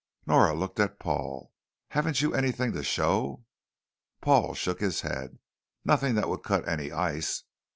[0.25, 1.51] Nora looked at Paul.
[1.89, 3.43] "Haven't you anything to show?"
[4.19, 5.37] Paul shook his head.
[5.85, 7.43] "Nothing that would cut any ice.